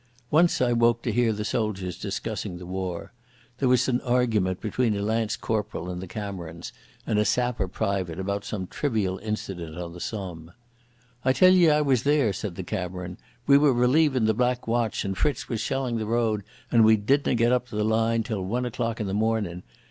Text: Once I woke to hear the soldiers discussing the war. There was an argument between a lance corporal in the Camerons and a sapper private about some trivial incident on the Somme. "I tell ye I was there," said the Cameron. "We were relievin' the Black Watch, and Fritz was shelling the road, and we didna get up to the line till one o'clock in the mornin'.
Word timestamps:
Once 0.31 0.61
I 0.63 0.73
woke 0.73 1.03
to 1.03 1.11
hear 1.11 1.31
the 1.31 1.45
soldiers 1.45 1.95
discussing 1.99 2.57
the 2.57 2.65
war. 2.65 3.13
There 3.59 3.69
was 3.69 3.87
an 3.87 4.01
argument 4.01 4.59
between 4.59 4.95
a 4.95 5.01
lance 5.03 5.37
corporal 5.37 5.91
in 5.91 5.99
the 5.99 6.07
Camerons 6.07 6.71
and 7.05 7.19
a 7.19 7.23
sapper 7.23 7.67
private 7.67 8.19
about 8.19 8.43
some 8.43 8.65
trivial 8.65 9.19
incident 9.19 9.77
on 9.77 9.93
the 9.93 9.99
Somme. 9.99 10.53
"I 11.23 11.33
tell 11.33 11.51
ye 11.53 11.69
I 11.69 11.81
was 11.81 12.01
there," 12.01 12.33
said 12.33 12.55
the 12.55 12.63
Cameron. 12.63 13.19
"We 13.45 13.59
were 13.59 13.75
relievin' 13.75 14.25
the 14.25 14.33
Black 14.33 14.67
Watch, 14.67 15.05
and 15.05 15.15
Fritz 15.15 15.47
was 15.47 15.61
shelling 15.61 15.97
the 15.97 16.07
road, 16.07 16.41
and 16.71 16.83
we 16.83 16.97
didna 16.97 17.35
get 17.35 17.51
up 17.51 17.67
to 17.67 17.75
the 17.75 17.83
line 17.85 18.23
till 18.23 18.43
one 18.43 18.65
o'clock 18.65 18.99
in 18.99 19.05
the 19.05 19.13
mornin'. 19.13 19.61